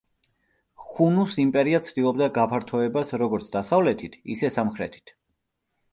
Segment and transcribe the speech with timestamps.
[0.85, 5.19] ხუნუს იმპერია ცდილობდა გაფართოებას როგორც დასავლეთით ისე სამხრეთით.